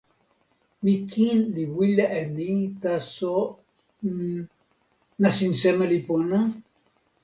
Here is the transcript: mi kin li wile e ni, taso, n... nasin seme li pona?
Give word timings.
mi 0.83 0.93
kin 1.11 1.37
li 1.55 1.63
wile 1.75 2.05
e 2.21 2.23
ni, 2.35 2.51
taso, 2.81 3.35
n... 4.15 4.19
nasin 5.21 5.53
seme 5.61 5.85
li 5.91 5.99
pona? 6.07 6.39